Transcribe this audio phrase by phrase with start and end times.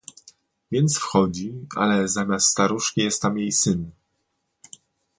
[0.71, 3.91] "Więc wchodzi, ale zamiast staruszki jest tam jej syn."